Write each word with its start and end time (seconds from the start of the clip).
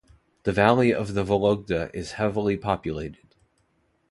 The 0.45 0.51
valley 0.51 0.91
of 0.91 1.13
the 1.13 1.23
Vologda 1.23 1.93
is 1.93 2.13
heavily 2.13 2.57
populated. 2.57 3.35